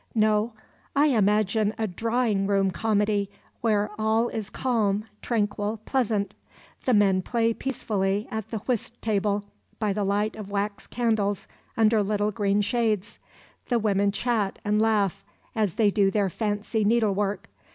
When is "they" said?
15.75-15.91